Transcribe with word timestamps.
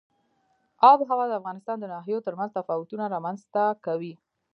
آب 0.89 0.97
وهوا 0.99 1.25
د 1.29 1.33
افغانستان 1.39 1.77
د 1.79 1.85
ناحیو 1.93 2.25
ترمنځ 2.27 2.49
تفاوتونه 2.57 3.03
رامنځ 3.15 3.39
ته 3.53 3.63
کوي. 3.85 4.13